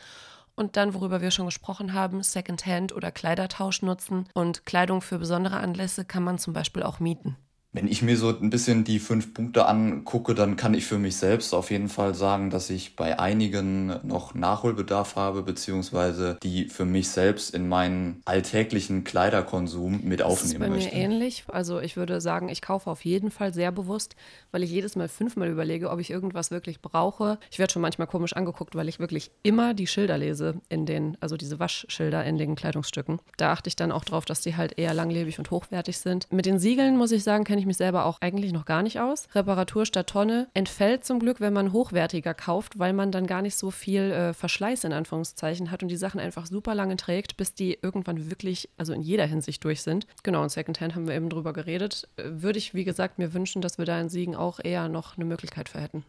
und 0.56 0.76
dann, 0.76 0.94
worüber 0.94 1.20
wir 1.20 1.30
schon 1.30 1.46
gesprochen 1.46 1.92
haben, 1.92 2.22
Secondhand 2.22 2.92
oder 2.92 3.12
Kleidertausch 3.12 3.82
nutzen. 3.82 4.28
Und 4.34 4.66
Kleidung 4.66 5.02
für 5.02 5.18
besondere 5.18 5.58
Anlässe 5.58 6.04
kann 6.04 6.24
man 6.24 6.38
zum 6.38 6.52
Beispiel 6.52 6.82
auch 6.82 6.98
mieten. 6.98 7.36
Wenn 7.76 7.88
ich 7.88 8.00
mir 8.00 8.16
so 8.16 8.30
ein 8.30 8.48
bisschen 8.48 8.84
die 8.84 8.98
fünf 8.98 9.34
Punkte 9.34 9.66
angucke, 9.66 10.34
dann 10.34 10.56
kann 10.56 10.72
ich 10.72 10.86
für 10.86 10.96
mich 10.96 11.18
selbst 11.18 11.52
auf 11.52 11.70
jeden 11.70 11.90
Fall 11.90 12.14
sagen, 12.14 12.48
dass 12.48 12.70
ich 12.70 12.96
bei 12.96 13.18
einigen 13.18 14.00
noch 14.02 14.32
Nachholbedarf 14.32 15.14
habe, 15.16 15.42
beziehungsweise 15.42 16.38
die 16.42 16.70
für 16.70 16.86
mich 16.86 17.10
selbst 17.10 17.54
in 17.54 17.68
meinen 17.68 18.22
alltäglichen 18.24 19.04
Kleiderkonsum 19.04 20.00
mit 20.04 20.20
das 20.20 20.26
aufnehmen 20.26 20.70
möchte. 20.70 20.74
Das 20.74 20.84
ist 20.86 20.90
bei 20.90 20.96
mir 20.96 21.04
ähnlich. 21.04 21.44
Also 21.48 21.78
ich 21.78 21.98
würde 21.98 22.22
sagen, 22.22 22.48
ich 22.48 22.62
kaufe 22.62 22.88
auf 22.88 23.04
jeden 23.04 23.30
Fall 23.30 23.52
sehr 23.52 23.70
bewusst, 23.72 24.16
weil 24.52 24.62
ich 24.62 24.70
jedes 24.70 24.96
Mal 24.96 25.08
fünfmal 25.08 25.50
überlege, 25.50 25.90
ob 25.90 26.00
ich 26.00 26.08
irgendwas 26.08 26.50
wirklich 26.50 26.80
brauche. 26.80 27.38
Ich 27.50 27.58
werde 27.58 27.74
schon 27.74 27.82
manchmal 27.82 28.06
komisch 28.06 28.32
angeguckt, 28.32 28.74
weil 28.74 28.88
ich 28.88 29.00
wirklich 29.00 29.30
immer 29.42 29.74
die 29.74 29.86
Schilder 29.86 30.16
lese 30.16 30.62
in 30.70 30.86
den, 30.86 31.18
also 31.20 31.36
diese 31.36 31.60
Waschschilder 31.60 32.24
in 32.24 32.38
den 32.38 32.54
Kleidungsstücken. 32.54 33.20
Da 33.36 33.52
achte 33.52 33.68
ich 33.68 33.76
dann 33.76 33.92
auch 33.92 34.06
drauf, 34.06 34.24
dass 34.24 34.40
die 34.40 34.56
halt 34.56 34.78
eher 34.78 34.94
langlebig 34.94 35.38
und 35.38 35.50
hochwertig 35.50 35.98
sind. 35.98 36.26
Mit 36.32 36.46
den 36.46 36.58
Siegeln 36.58 36.96
muss 36.96 37.12
ich 37.12 37.22
sagen, 37.22 37.44
kenne 37.44 37.60
ich 37.60 37.65
ich 37.66 37.68
mich 37.68 37.76
selber 37.76 38.06
auch 38.06 38.20
eigentlich 38.20 38.52
noch 38.52 38.64
gar 38.64 38.82
nicht 38.82 39.00
aus. 39.00 39.28
Reparatur 39.34 39.84
statt 39.86 40.06
Tonne 40.08 40.46
entfällt 40.54 41.04
zum 41.04 41.18
Glück, 41.18 41.40
wenn 41.40 41.52
man 41.52 41.72
hochwertiger 41.72 42.32
kauft, 42.32 42.78
weil 42.78 42.92
man 42.92 43.10
dann 43.10 43.26
gar 43.26 43.42
nicht 43.42 43.56
so 43.56 43.70
viel 43.70 44.12
äh, 44.12 44.32
Verschleiß 44.32 44.84
in 44.84 44.92
Anführungszeichen 44.92 45.70
hat 45.70 45.82
und 45.82 45.88
die 45.88 45.96
Sachen 45.96 46.20
einfach 46.20 46.46
super 46.46 46.74
lange 46.74 46.96
trägt, 46.96 47.36
bis 47.36 47.54
die 47.54 47.78
irgendwann 47.82 48.30
wirklich, 48.30 48.68
also 48.76 48.92
in 48.92 49.02
jeder 49.02 49.26
Hinsicht 49.26 49.64
durch 49.64 49.82
sind. 49.82 50.06
Genau, 50.22 50.42
und 50.42 50.50
Secondhand 50.50 50.94
haben 50.94 51.08
wir 51.08 51.14
eben 51.14 51.28
drüber 51.28 51.52
geredet. 51.52 52.08
Äh, 52.16 52.24
würde 52.26 52.58
ich, 52.58 52.72
wie 52.74 52.84
gesagt, 52.84 53.18
mir 53.18 53.34
wünschen, 53.34 53.62
dass 53.62 53.78
wir 53.78 53.84
da 53.84 54.00
in 54.00 54.08
Siegen 54.08 54.36
auch 54.36 54.60
eher 54.62 54.88
noch 54.88 55.16
eine 55.16 55.24
Möglichkeit 55.24 55.68
für 55.68 55.80
hätten. 55.80 56.04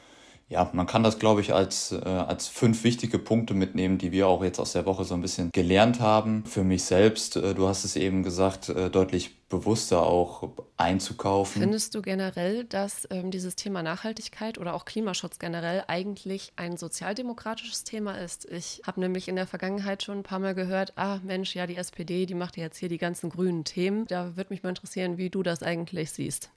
Ja, 0.49 0.69
man 0.71 0.87
kann 0.87 1.03
das, 1.03 1.19
glaube 1.19 1.41
ich, 1.41 1.53
als, 1.53 1.91
äh, 1.91 1.97
als 2.05 2.47
fünf 2.47 2.85
wichtige 2.85 3.19
Punkte 3.19 3.53
mitnehmen, 3.53 3.97
die 3.97 4.13
wir 4.13 4.27
auch 4.27 4.41
jetzt 4.43 4.59
aus 4.59 4.71
der 4.71 4.85
Woche 4.85 5.03
so 5.03 5.13
ein 5.13 5.21
bisschen 5.21 5.51
gelernt 5.51 5.99
haben. 5.99 6.45
Für 6.45 6.63
mich 6.63 6.83
selbst, 6.85 7.35
äh, 7.35 7.53
du 7.53 7.67
hast 7.67 7.83
es 7.83 7.97
eben 7.97 8.23
gesagt, 8.23 8.69
äh, 8.69 8.89
deutlich 8.89 9.37
bewusster 9.49 10.03
auch 10.03 10.49
einzukaufen. 10.77 11.61
Findest 11.61 11.95
du 11.95 12.01
generell, 12.01 12.63
dass 12.63 13.07
ähm, 13.11 13.29
dieses 13.29 13.57
Thema 13.57 13.83
Nachhaltigkeit 13.83 14.57
oder 14.57 14.73
auch 14.73 14.85
Klimaschutz 14.85 15.37
generell 15.37 15.83
eigentlich 15.87 16.53
ein 16.55 16.77
sozialdemokratisches 16.77 17.83
Thema 17.83 18.13
ist? 18.13 18.45
Ich 18.49 18.81
habe 18.87 19.01
nämlich 19.01 19.27
in 19.27 19.35
der 19.35 19.47
Vergangenheit 19.47 20.03
schon 20.03 20.19
ein 20.19 20.23
paar 20.23 20.39
Mal 20.39 20.55
gehört, 20.55 20.93
ah 20.97 21.19
Mensch, 21.23 21.55
ja, 21.55 21.67
die 21.67 21.75
SPD, 21.75 22.25
die 22.25 22.35
macht 22.35 22.55
jetzt 22.55 22.77
hier 22.77 22.89
die 22.89 22.97
ganzen 22.97 23.29
grünen 23.29 23.65
Themen. 23.65 24.05
Da 24.07 24.37
würde 24.37 24.53
mich 24.53 24.63
mal 24.63 24.69
interessieren, 24.69 25.17
wie 25.17 25.29
du 25.29 25.43
das 25.43 25.61
eigentlich 25.61 26.11
siehst. 26.11 26.51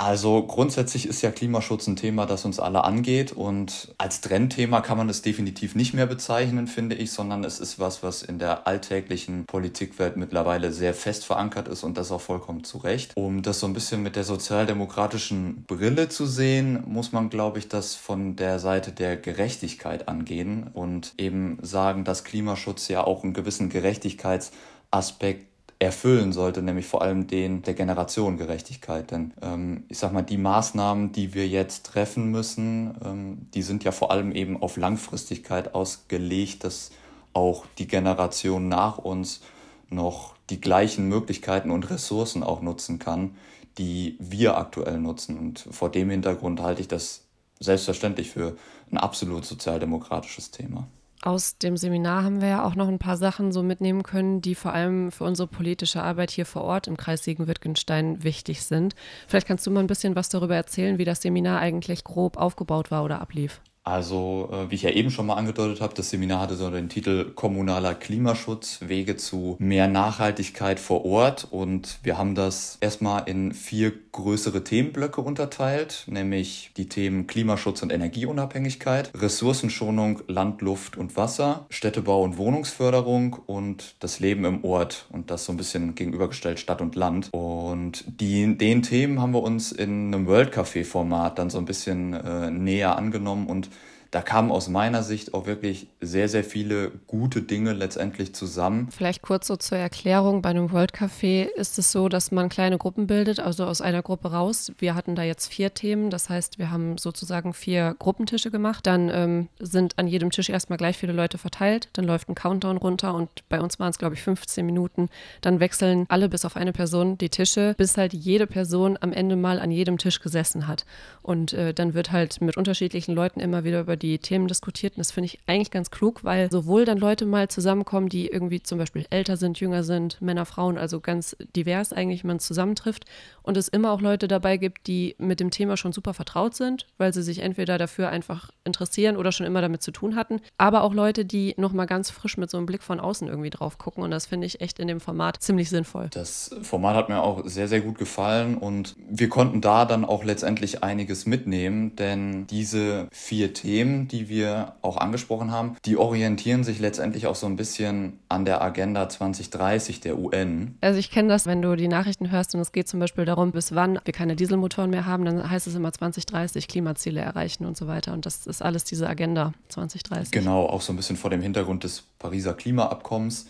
Also 0.00 0.44
grundsätzlich 0.44 1.08
ist 1.08 1.22
ja 1.22 1.32
Klimaschutz 1.32 1.88
ein 1.88 1.96
Thema, 1.96 2.24
das 2.24 2.44
uns 2.44 2.60
alle 2.60 2.84
angeht 2.84 3.32
und 3.32 3.92
als 3.98 4.20
Trendthema 4.20 4.80
kann 4.80 4.96
man 4.96 5.08
es 5.08 5.22
definitiv 5.22 5.74
nicht 5.74 5.92
mehr 5.92 6.06
bezeichnen, 6.06 6.68
finde 6.68 6.94
ich, 6.94 7.10
sondern 7.10 7.42
es 7.42 7.58
ist 7.58 7.80
was, 7.80 8.00
was 8.04 8.22
in 8.22 8.38
der 8.38 8.68
alltäglichen 8.68 9.44
Politikwelt 9.44 10.16
mittlerweile 10.16 10.70
sehr 10.70 10.94
fest 10.94 11.24
verankert 11.24 11.66
ist 11.66 11.82
und 11.82 11.98
das 11.98 12.12
auch 12.12 12.20
vollkommen 12.20 12.62
zu 12.62 12.78
Recht. 12.78 13.10
Um 13.16 13.42
das 13.42 13.58
so 13.58 13.66
ein 13.66 13.72
bisschen 13.72 14.04
mit 14.04 14.14
der 14.14 14.22
sozialdemokratischen 14.22 15.64
Brille 15.66 16.08
zu 16.08 16.26
sehen, 16.26 16.84
muss 16.86 17.10
man, 17.10 17.28
glaube 17.28 17.58
ich, 17.58 17.68
das 17.68 17.96
von 17.96 18.36
der 18.36 18.60
Seite 18.60 18.92
der 18.92 19.16
Gerechtigkeit 19.16 20.06
angehen 20.06 20.70
und 20.74 21.12
eben 21.18 21.58
sagen, 21.62 22.04
dass 22.04 22.22
Klimaschutz 22.22 22.86
ja 22.86 23.02
auch 23.02 23.24
einen 23.24 23.34
gewissen 23.34 23.68
Gerechtigkeitsaspekt 23.68 25.48
erfüllen 25.80 26.32
sollte, 26.32 26.60
nämlich 26.60 26.86
vor 26.86 27.02
allem 27.02 27.28
den 27.28 27.62
der 27.62 27.74
Generationengerechtigkeit. 27.74 29.10
Denn 29.10 29.32
ähm, 29.42 29.84
ich 29.88 29.98
sag 29.98 30.12
mal, 30.12 30.22
die 30.22 30.36
Maßnahmen, 30.36 31.12
die 31.12 31.34
wir 31.34 31.46
jetzt 31.46 31.86
treffen 31.86 32.30
müssen, 32.30 32.96
ähm, 33.04 33.46
die 33.54 33.62
sind 33.62 33.84
ja 33.84 33.92
vor 33.92 34.10
allem 34.10 34.32
eben 34.32 34.60
auf 34.60 34.76
Langfristigkeit 34.76 35.74
ausgelegt, 35.74 36.64
dass 36.64 36.90
auch 37.32 37.66
die 37.78 37.86
Generation 37.86 38.68
nach 38.68 38.98
uns 38.98 39.40
noch 39.88 40.34
die 40.50 40.60
gleichen 40.60 41.08
Möglichkeiten 41.08 41.70
und 41.70 41.88
Ressourcen 41.90 42.42
auch 42.42 42.60
nutzen 42.60 42.98
kann, 42.98 43.36
die 43.78 44.16
wir 44.18 44.58
aktuell 44.58 44.98
nutzen. 44.98 45.38
Und 45.38 45.68
vor 45.70 45.90
dem 45.90 46.10
Hintergrund 46.10 46.60
halte 46.60 46.80
ich 46.80 46.88
das 46.88 47.22
selbstverständlich 47.60 48.30
für 48.30 48.56
ein 48.90 48.98
absolut 48.98 49.44
sozialdemokratisches 49.44 50.50
Thema. 50.50 50.88
Aus 51.22 51.58
dem 51.58 51.76
Seminar 51.76 52.22
haben 52.22 52.40
wir 52.40 52.48
ja 52.48 52.64
auch 52.64 52.76
noch 52.76 52.86
ein 52.86 53.00
paar 53.00 53.16
Sachen 53.16 53.50
so 53.50 53.64
mitnehmen 53.64 54.04
können, 54.04 54.40
die 54.40 54.54
vor 54.54 54.72
allem 54.72 55.10
für 55.10 55.24
unsere 55.24 55.48
politische 55.48 56.00
Arbeit 56.00 56.30
hier 56.30 56.46
vor 56.46 56.62
Ort 56.62 56.86
im 56.86 56.96
Kreis 56.96 57.24
Siegen-Wittgenstein 57.24 58.22
wichtig 58.22 58.62
sind. 58.62 58.94
Vielleicht 59.26 59.48
kannst 59.48 59.66
du 59.66 59.72
mal 59.72 59.80
ein 59.80 59.88
bisschen 59.88 60.14
was 60.14 60.28
darüber 60.28 60.54
erzählen, 60.54 60.98
wie 60.98 61.04
das 61.04 61.20
Seminar 61.20 61.58
eigentlich 61.58 62.04
grob 62.04 62.36
aufgebaut 62.36 62.92
war 62.92 63.04
oder 63.04 63.20
ablief. 63.20 63.60
Also, 63.88 64.50
äh, 64.52 64.70
wie 64.70 64.74
ich 64.74 64.82
ja 64.82 64.90
eben 64.90 65.10
schon 65.10 65.24
mal 65.24 65.36
angedeutet 65.36 65.80
habe, 65.80 65.94
das 65.94 66.10
Seminar 66.10 66.42
hatte 66.42 66.56
so 66.56 66.70
den 66.70 66.90
Titel 66.90 67.30
Kommunaler 67.34 67.94
Klimaschutz, 67.94 68.80
Wege 68.82 69.16
zu 69.16 69.56
mehr 69.58 69.88
Nachhaltigkeit 69.88 70.78
vor 70.78 71.06
Ort. 71.06 71.48
Und 71.50 71.98
wir 72.02 72.18
haben 72.18 72.34
das 72.34 72.76
erstmal 72.82 73.26
in 73.26 73.54
vier 73.54 73.94
größere 74.12 74.62
Themenblöcke 74.62 75.22
unterteilt, 75.22 76.04
nämlich 76.06 76.70
die 76.76 76.90
Themen 76.90 77.26
Klimaschutz 77.26 77.82
und 77.82 77.90
Energieunabhängigkeit, 77.90 79.10
Ressourcenschonung, 79.14 80.20
Land, 80.26 80.60
Luft 80.60 80.98
und 80.98 81.16
Wasser, 81.16 81.64
Städtebau 81.70 82.22
und 82.22 82.36
Wohnungsförderung 82.36 83.38
und 83.46 83.94
das 84.00 84.20
Leben 84.20 84.44
im 84.44 84.64
Ort. 84.64 85.06
Und 85.10 85.30
das 85.30 85.46
so 85.46 85.52
ein 85.52 85.56
bisschen 85.56 85.94
gegenübergestellt 85.94 86.60
Stadt 86.60 86.82
und 86.82 86.94
Land. 86.94 87.30
Und 87.32 88.04
die, 88.06 88.58
den 88.58 88.82
Themen 88.82 89.22
haben 89.22 89.32
wir 89.32 89.42
uns 89.42 89.72
in 89.72 90.12
einem 90.12 90.26
World 90.26 90.54
Café 90.54 90.84
Format 90.84 91.38
dann 91.38 91.48
so 91.48 91.56
ein 91.56 91.64
bisschen 91.64 92.12
äh, 92.12 92.50
näher 92.50 92.98
angenommen 92.98 93.46
und 93.46 93.70
da 94.10 94.22
kamen 94.22 94.50
aus 94.50 94.68
meiner 94.68 95.02
Sicht 95.02 95.34
auch 95.34 95.46
wirklich 95.46 95.88
sehr, 96.00 96.30
sehr 96.30 96.44
viele 96.44 96.90
gute 97.06 97.42
Dinge 97.42 97.74
letztendlich 97.74 98.34
zusammen. 98.34 98.88
Vielleicht 98.90 99.20
kurz 99.20 99.46
so 99.46 99.56
zur 99.56 99.76
Erklärung. 99.76 100.40
Bei 100.40 100.48
einem 100.48 100.72
World 100.72 100.94
Café 100.94 101.42
ist 101.42 101.78
es 101.78 101.92
so, 101.92 102.08
dass 102.08 102.30
man 102.32 102.48
kleine 102.48 102.78
Gruppen 102.78 103.06
bildet, 103.06 103.38
also 103.38 103.66
aus 103.66 103.82
einer 103.82 104.02
Gruppe 104.02 104.32
raus. 104.32 104.72
Wir 104.78 104.94
hatten 104.94 105.14
da 105.14 105.22
jetzt 105.22 105.48
vier 105.48 105.74
Themen. 105.74 106.08
Das 106.08 106.30
heißt, 106.30 106.58
wir 106.58 106.70
haben 106.70 106.96
sozusagen 106.96 107.52
vier 107.52 107.96
Gruppentische 107.98 108.50
gemacht. 108.50 108.86
Dann 108.86 109.10
ähm, 109.12 109.48
sind 109.58 109.98
an 109.98 110.08
jedem 110.08 110.30
Tisch 110.30 110.48
erstmal 110.48 110.78
gleich 110.78 110.96
viele 110.96 111.12
Leute 111.12 111.36
verteilt. 111.36 111.90
Dann 111.92 112.06
läuft 112.06 112.30
ein 112.30 112.34
Countdown 112.34 112.78
runter 112.78 113.14
und 113.14 113.28
bei 113.50 113.60
uns 113.60 113.78
waren 113.78 113.90
es, 113.90 113.98
glaube 113.98 114.14
ich, 114.14 114.22
15 114.22 114.64
Minuten. 114.64 115.10
Dann 115.42 115.60
wechseln 115.60 116.06
alle 116.08 116.30
bis 116.30 116.46
auf 116.46 116.56
eine 116.56 116.72
Person 116.72 117.18
die 117.18 117.28
Tische, 117.28 117.74
bis 117.76 117.98
halt 117.98 118.14
jede 118.14 118.46
Person 118.46 118.96
am 118.98 119.12
Ende 119.12 119.36
mal 119.36 119.60
an 119.60 119.70
jedem 119.70 119.98
Tisch 119.98 120.20
gesessen 120.20 120.66
hat. 120.66 120.86
Und 121.20 121.52
äh, 121.52 121.74
dann 121.74 121.92
wird 121.92 122.10
halt 122.10 122.40
mit 122.40 122.56
unterschiedlichen 122.56 123.14
Leuten 123.14 123.40
immer 123.40 123.64
wieder 123.64 123.80
über 123.80 123.97
die 123.98 124.18
Themen 124.18 124.48
diskutiert. 124.48 124.94
Und 124.94 125.00
das 125.00 125.12
finde 125.12 125.26
ich 125.26 125.38
eigentlich 125.46 125.70
ganz 125.70 125.90
klug, 125.90 126.24
weil 126.24 126.50
sowohl 126.50 126.84
dann 126.84 126.98
Leute 126.98 127.26
mal 127.26 127.48
zusammenkommen, 127.48 128.08
die 128.08 128.28
irgendwie 128.28 128.62
zum 128.62 128.78
Beispiel 128.78 129.06
älter 129.10 129.36
sind, 129.36 129.60
jünger 129.60 129.82
sind, 129.82 130.20
Männer, 130.20 130.46
Frauen, 130.46 130.78
also 130.78 131.00
ganz 131.00 131.36
divers 131.54 131.92
eigentlich 131.92 132.24
man 132.24 132.40
zusammentrifft. 132.40 133.04
Und 133.42 133.56
es 133.56 133.68
immer 133.68 133.92
auch 133.92 134.00
Leute 134.00 134.28
dabei 134.28 134.56
gibt, 134.56 134.86
die 134.86 135.14
mit 135.18 135.40
dem 135.40 135.50
Thema 135.50 135.76
schon 135.76 135.92
super 135.92 136.14
vertraut 136.14 136.54
sind, 136.54 136.86
weil 136.98 137.12
sie 137.12 137.22
sich 137.22 137.40
entweder 137.40 137.78
dafür 137.78 138.08
einfach 138.08 138.50
interessieren 138.64 139.16
oder 139.16 139.32
schon 139.32 139.46
immer 139.46 139.60
damit 139.60 139.82
zu 139.82 139.90
tun 139.90 140.16
hatten. 140.16 140.40
Aber 140.56 140.82
auch 140.82 140.94
Leute, 140.94 141.24
die 141.24 141.54
nochmal 141.56 141.86
ganz 141.86 142.10
frisch 142.10 142.36
mit 142.36 142.50
so 142.50 142.56
einem 142.56 142.66
Blick 142.66 142.82
von 142.82 143.00
außen 143.00 143.28
irgendwie 143.28 143.50
drauf 143.50 143.78
gucken. 143.78 144.02
Und 144.02 144.10
das 144.10 144.26
finde 144.26 144.46
ich 144.46 144.60
echt 144.60 144.78
in 144.78 144.88
dem 144.88 145.00
Format 145.00 145.42
ziemlich 145.42 145.70
sinnvoll. 145.70 146.08
Das 146.10 146.54
Format 146.62 146.96
hat 146.96 147.08
mir 147.08 147.22
auch 147.22 147.42
sehr, 147.46 147.68
sehr 147.68 147.80
gut 147.80 147.98
gefallen 147.98 148.56
und 148.56 148.94
wir 149.08 149.28
konnten 149.28 149.60
da 149.60 149.84
dann 149.84 150.04
auch 150.04 150.24
letztendlich 150.24 150.82
einiges 150.82 151.26
mitnehmen, 151.26 151.96
denn 151.96 152.46
diese 152.46 153.08
vier 153.10 153.52
Themen, 153.88 154.08
die 154.08 154.28
wir 154.28 154.74
auch 154.82 154.96
angesprochen 154.96 155.50
haben, 155.50 155.76
die 155.84 155.96
orientieren 155.96 156.64
sich 156.64 156.78
letztendlich 156.78 157.26
auch 157.26 157.34
so 157.34 157.46
ein 157.46 157.56
bisschen 157.56 158.18
an 158.28 158.44
der 158.44 158.62
Agenda 158.62 159.08
2030 159.08 160.00
der 160.00 160.18
UN. 160.18 160.76
Also 160.80 160.98
ich 160.98 161.10
kenne 161.10 161.28
das, 161.28 161.46
wenn 161.46 161.62
du 161.62 161.76
die 161.76 161.88
Nachrichten 161.88 162.30
hörst 162.30 162.54
und 162.54 162.60
es 162.60 162.72
geht 162.72 162.88
zum 162.88 163.00
Beispiel 163.00 163.24
darum, 163.24 163.52
bis 163.52 163.74
wann 163.74 163.98
wir 164.04 164.12
keine 164.12 164.36
Dieselmotoren 164.36 164.90
mehr 164.90 165.06
haben, 165.06 165.24
dann 165.24 165.48
heißt 165.48 165.66
es 165.66 165.74
immer 165.74 165.92
2030 165.92 166.68
Klimaziele 166.68 167.20
erreichen 167.20 167.64
und 167.64 167.76
so 167.76 167.86
weiter. 167.86 168.12
Und 168.12 168.26
das 168.26 168.46
ist 168.46 168.62
alles 168.62 168.84
diese 168.84 169.08
Agenda 169.08 169.52
2030. 169.68 170.30
Genau, 170.30 170.66
auch 170.66 170.82
so 170.82 170.92
ein 170.92 170.96
bisschen 170.96 171.16
vor 171.16 171.30
dem 171.30 171.42
Hintergrund 171.42 171.84
des 171.84 172.04
Pariser 172.18 172.54
Klimaabkommens. 172.54 173.46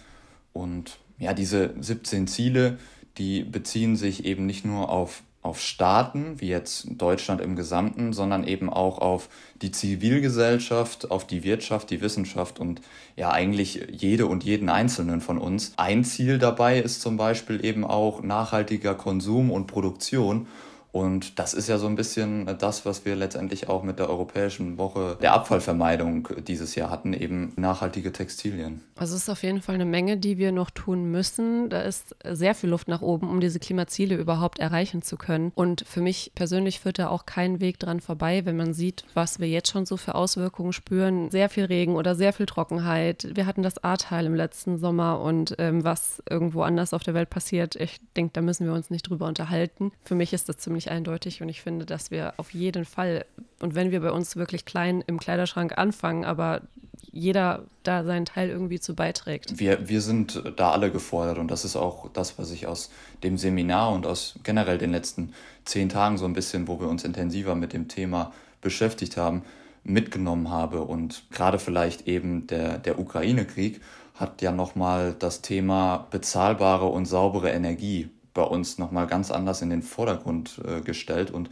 Und 0.53 0.99
ja, 1.19 1.35
diese 1.35 1.75
17 1.79 2.27
Ziele, 2.27 2.79
die 3.19 3.43
beziehen 3.43 3.97
sich 3.97 4.25
eben 4.25 4.47
nicht 4.47 4.65
nur 4.65 4.89
auf 4.91 5.23
auf 5.41 5.61
Staaten, 5.61 6.41
wie 6.41 6.49
jetzt 6.49 6.89
Deutschland 7.01 7.41
im 7.41 7.55
Gesamten, 7.55 8.13
sondern 8.13 8.45
eben 8.45 8.69
auch 8.69 8.99
auf 8.99 9.29
die 9.63 9.71
Zivilgesellschaft, 9.71 11.11
auf 11.11 11.27
die 11.27 11.45
Wirtschaft, 11.45 11.91
die 11.91 12.01
Wissenschaft 12.01 12.59
und 12.59 12.81
ja 13.17 13.31
eigentlich 13.31 13.87
jede 13.91 14.27
und 14.27 14.45
jeden 14.45 14.69
Einzelnen 14.69 15.21
von 15.21 15.39
uns. 15.39 15.73
Ein 15.77 16.05
Ziel 16.05 16.39
dabei 16.39 16.81
ist 16.81 17.01
zum 17.01 17.17
Beispiel 17.17 17.65
eben 17.65 17.85
auch 17.85 18.23
nachhaltiger 18.23 18.95
Konsum 18.95 19.51
und 19.51 19.67
Produktion 19.69 20.49
und 20.93 21.39
das 21.39 21.55
ist 21.55 21.69
ja 21.69 21.79
so 21.79 21.87
ein 21.87 21.97
bisschen 21.97 22.47
das, 22.59 22.87
was 22.87 23.05
wir 23.05 23.15
letztendlich 23.15 23.69
auch 23.69 23.83
mit 23.83 23.99
der 23.99 24.09
Europäischen 24.09 24.79
Woche 24.79 25.19
der 25.21 25.35
Abfallvermeidung 25.35 26.29
dieses 26.47 26.75
Jahr 26.75 26.91
hatten, 26.91 27.13
eben 27.13 27.53
nachhaltige 27.57 28.13
Textilien. 28.13 28.81
Also 28.97 29.15
es 29.15 29.23
ist 29.23 29.29
auf 29.29 29.43
jeden 29.43 29.61
Fall 29.61 29.75
eine 29.75 29.85
Menge, 29.85 30.17
die 30.17 30.39
wir 30.39 30.51
noch 30.51 30.71
tun 30.71 31.11
müssen. 31.11 31.69
Da 31.69 31.83
ist 31.83 32.17
sehr 32.25 32.55
viel 32.55 32.71
Luft 32.71 32.89
nach 32.89 33.03
oben, 33.03 33.29
um 33.29 33.41
diese 33.41 33.61
Klimaziele 33.61 34.17
überhaupt 34.17 34.59
erreichen 34.59 35.03
zu 35.03 35.17
können. 35.17 35.53
Und 35.55 35.85
für 35.87 36.01
mich 36.01 36.33
persönlich 36.35 36.81
führt 36.81 36.99
da 36.99 37.09
auch 37.09 37.27
kein 37.27 37.61
Weg 37.61 37.79
dran 37.79 38.01
vorbei, 38.01 38.45
wenn 38.45 38.57
man 38.57 38.73
sieht, 38.73 39.05
was 39.15 39.39
wir 39.39 39.49
jetzt 39.49 39.71
schon 39.71 39.87
so 39.87 39.97
für 39.97 40.15
Auswirkungen 40.15 40.73
spüren. 40.73 41.31
Sehr 41.31 41.49
viel 41.49 41.67
Regen 41.67 41.97
oder 41.97 42.15
sehr 42.15 42.33
viel 42.33 42.47
Trockenheit. 42.47 43.29
Wir 43.35 43.47
hatten 43.47 43.63
das 43.63 43.83
Ahrtal 43.85 44.27
im 44.27 44.35
letzten 44.35 44.79
Sommer 44.79 45.21
und 45.21 45.55
ähm, 45.59 45.85
was 45.85 46.23
irgendwo 46.29 46.63
anders 46.63 46.95
auf 46.95 47.03
der 47.03 47.15
Welt 47.15 47.31
passiert, 47.31 47.77
ich 47.77 48.01
denke, 48.17 48.33
da 48.33 48.41
müssen 48.41 48.67
wir 48.67 48.73
uns 48.73 48.91
nicht 48.91 49.09
drüber 49.09 49.27
unterhalten. 49.27 49.93
Für 50.03 50.15
mich 50.15 50.33
ist 50.33 50.49
das 50.49 50.57
ziemlich 50.57 50.78
ziemlich 50.79 50.91
eindeutig 50.91 51.43
und 51.43 51.49
ich 51.49 51.61
finde, 51.61 51.87
dass 51.87 52.11
wir 52.13 52.35
auf 52.37 52.55
jeden 52.55 52.85
Fall, 52.85 53.25
und 53.61 53.75
wenn 53.75 53.91
wir 53.91 54.01
bei 54.01 54.13
uns 54.13 54.37
wirklich 54.37 54.65
klein 54.65 55.03
im 55.07 55.19
Kleiderschrank 55.19 55.77
anfangen, 55.77 56.25
aber 56.25 56.63
jeder 57.11 57.65
da 57.83 58.05
seinen 58.05 58.27
Teil 58.27 58.49
irgendwie 58.49 58.79
zu 58.79 58.95
beiträgt. 58.95 59.59
Wir, 59.59 59.89
wir 59.89 60.01
sind 60.01 60.43
da 60.57 60.71
alle 60.71 60.93
gefordert 60.93 61.39
und 61.39 61.51
das 61.51 61.65
ist 61.65 61.75
auch 61.75 62.11
das, 62.13 62.39
was 62.39 62.53
ich 62.53 62.69
aus 62.69 62.91
dem 63.25 63.39
Seminar 63.39 63.93
und 63.93 64.07
aus 64.07 64.39
generell 64.45 64.79
den 64.79 64.93
letzten 64.93 65.33
zehn 65.65 65.89
Tagen 65.89 66.17
so 66.17 66.27
ein 66.27 66.33
bisschen, 66.33 66.69
wo 66.69 66.79
wir 66.79 66.89
uns 66.89 67.03
intensiver 67.03 67.57
mit 67.57 67.73
dem 67.73 67.89
Thema 67.89 68.33
beschäftigt 68.61 69.17
haben, 69.17 69.43
mitgenommen 69.83 70.51
habe. 70.51 70.83
Und 70.83 71.25
gerade 71.31 71.59
vielleicht 71.59 72.07
eben 72.07 72.47
der, 72.47 72.79
der 72.79 72.99
Ukraine-Krieg 73.01 73.81
hat 74.15 74.43
ja 74.43 74.53
nochmal 74.53 75.15
das 75.19 75.43
Thema 75.43 76.07
bezahlbare 76.11 76.87
und 76.87 77.07
saubere 77.07 77.51
Energie 77.51 78.11
bei 78.39 78.45
uns 78.45 78.79
nochmal 78.79 79.09
ganz 79.09 79.33
anders 79.33 79.63
in 79.63 79.69
den 79.69 79.83
Vordergrund 79.83 80.61
äh, 80.65 80.81
gestellt. 80.81 81.33
Und 81.33 81.51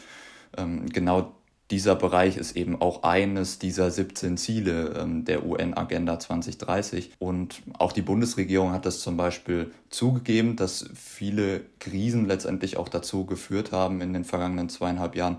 ähm, 0.56 0.86
genau 0.86 1.32
dieser 1.72 1.96
Bereich 1.96 2.36
ist 2.36 2.54
eben 2.54 2.80
auch 2.80 3.02
eines 3.02 3.58
dieser 3.58 3.90
17 3.90 4.36
Ziele 4.36 4.94
ähm, 4.96 5.24
der 5.24 5.44
UN-Agenda 5.44 6.20
2030. 6.20 7.10
Und 7.18 7.60
auch 7.76 7.90
die 7.90 8.02
Bundesregierung 8.02 8.70
hat 8.70 8.86
das 8.86 9.00
zum 9.00 9.16
Beispiel 9.16 9.72
zugegeben, 9.90 10.54
dass 10.54 10.88
viele 10.94 11.62
Krisen 11.80 12.26
letztendlich 12.26 12.76
auch 12.76 12.88
dazu 12.88 13.26
geführt 13.26 13.72
haben 13.72 14.00
in 14.00 14.12
den 14.12 14.24
vergangenen 14.24 14.68
zweieinhalb 14.68 15.16
Jahren, 15.16 15.38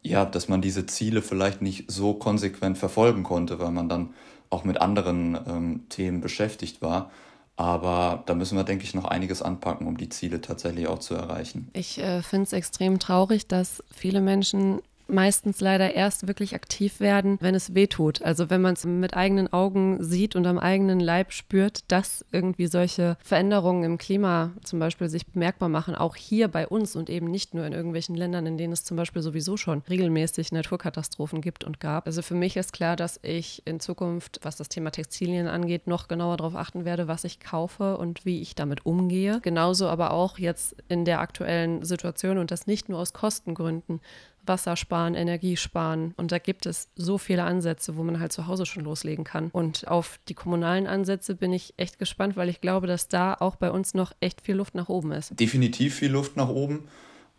ja, 0.00 0.24
dass 0.24 0.48
man 0.48 0.62
diese 0.62 0.86
Ziele 0.86 1.20
vielleicht 1.20 1.60
nicht 1.60 1.90
so 1.90 2.14
konsequent 2.14 2.78
verfolgen 2.78 3.22
konnte, 3.22 3.58
weil 3.58 3.70
man 3.70 3.90
dann 3.90 4.14
auch 4.48 4.64
mit 4.64 4.80
anderen 4.80 5.38
ähm, 5.46 5.82
Themen 5.90 6.22
beschäftigt 6.22 6.80
war. 6.80 7.10
Aber 7.56 8.24
da 8.26 8.34
müssen 8.34 8.56
wir, 8.56 8.64
denke 8.64 8.84
ich, 8.84 8.94
noch 8.94 9.04
einiges 9.04 9.40
anpacken, 9.40 9.86
um 9.86 9.96
die 9.96 10.08
Ziele 10.08 10.40
tatsächlich 10.40 10.88
auch 10.88 10.98
zu 10.98 11.14
erreichen. 11.14 11.68
Ich 11.72 11.98
äh, 11.98 12.22
finde 12.22 12.44
es 12.44 12.52
extrem 12.52 12.98
traurig, 12.98 13.46
dass 13.46 13.82
viele 13.94 14.20
Menschen 14.20 14.80
meistens 15.06 15.60
leider 15.60 15.94
erst 15.94 16.26
wirklich 16.26 16.54
aktiv 16.54 17.00
werden, 17.00 17.38
wenn 17.40 17.54
es 17.54 17.74
weh 17.74 17.86
tut. 17.86 18.22
Also 18.22 18.50
wenn 18.50 18.60
man 18.60 18.74
es 18.74 18.84
mit 18.84 19.14
eigenen 19.14 19.52
Augen 19.52 20.02
sieht 20.02 20.36
und 20.36 20.46
am 20.46 20.58
eigenen 20.58 21.00
Leib 21.00 21.32
spürt, 21.32 21.90
dass 21.90 22.24
irgendwie 22.32 22.66
solche 22.66 23.16
Veränderungen 23.22 23.84
im 23.84 23.98
Klima 23.98 24.52
zum 24.62 24.78
Beispiel 24.78 25.08
sich 25.08 25.26
bemerkbar 25.26 25.68
machen, 25.68 25.94
auch 25.94 26.16
hier 26.16 26.48
bei 26.48 26.66
uns 26.66 26.96
und 26.96 27.10
eben 27.10 27.30
nicht 27.30 27.54
nur 27.54 27.66
in 27.66 27.72
irgendwelchen 27.72 28.14
Ländern, 28.14 28.46
in 28.46 28.58
denen 28.58 28.72
es 28.72 28.84
zum 28.84 28.96
Beispiel 28.96 29.22
sowieso 29.22 29.56
schon 29.56 29.82
regelmäßig 29.88 30.52
Naturkatastrophen 30.52 31.40
gibt 31.40 31.64
und 31.64 31.80
gab. 31.80 32.06
Also 32.06 32.22
für 32.22 32.34
mich 32.34 32.56
ist 32.56 32.72
klar, 32.72 32.96
dass 32.96 33.20
ich 33.22 33.62
in 33.66 33.80
Zukunft, 33.80 34.40
was 34.42 34.56
das 34.56 34.68
Thema 34.68 34.90
Textilien 34.90 35.46
angeht, 35.46 35.86
noch 35.86 36.08
genauer 36.08 36.36
darauf 36.36 36.56
achten 36.56 36.84
werde, 36.84 37.08
was 37.08 37.24
ich 37.24 37.40
kaufe 37.40 37.98
und 37.98 38.24
wie 38.24 38.40
ich 38.40 38.54
damit 38.54 38.86
umgehe. 38.86 39.40
Genauso 39.42 39.88
aber 39.88 40.12
auch 40.12 40.38
jetzt 40.38 40.76
in 40.88 41.04
der 41.04 41.20
aktuellen 41.20 41.84
Situation 41.84 42.38
und 42.38 42.50
das 42.50 42.66
nicht 42.66 42.88
nur 42.88 42.98
aus 42.98 43.12
Kostengründen, 43.12 44.00
Wasser 44.46 44.76
sparen, 44.76 45.14
Energie 45.14 45.56
sparen. 45.56 46.14
Und 46.16 46.32
da 46.32 46.38
gibt 46.38 46.66
es 46.66 46.88
so 46.96 47.18
viele 47.18 47.44
Ansätze, 47.44 47.96
wo 47.96 48.02
man 48.02 48.20
halt 48.20 48.32
zu 48.32 48.46
Hause 48.46 48.66
schon 48.66 48.84
loslegen 48.84 49.24
kann. 49.24 49.50
Und 49.50 49.88
auf 49.88 50.18
die 50.28 50.34
kommunalen 50.34 50.86
Ansätze 50.86 51.34
bin 51.34 51.52
ich 51.52 51.74
echt 51.76 51.98
gespannt, 51.98 52.36
weil 52.36 52.48
ich 52.48 52.60
glaube, 52.60 52.86
dass 52.86 53.08
da 53.08 53.34
auch 53.34 53.56
bei 53.56 53.70
uns 53.70 53.94
noch 53.94 54.12
echt 54.20 54.40
viel 54.40 54.56
Luft 54.56 54.74
nach 54.74 54.88
oben 54.88 55.12
ist. 55.12 55.38
Definitiv 55.38 55.96
viel 55.96 56.10
Luft 56.10 56.36
nach 56.36 56.48
oben. 56.48 56.88